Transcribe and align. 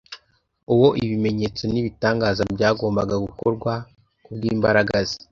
uwo 0.73 0.87
ibimenyetso 1.03 1.63
n’ibitangaza 1.69 2.41
byagombaga 2.55 3.15
gukorwa 3.25 3.73
kubw’imbaraga 4.23 4.95
ze, 5.07 5.17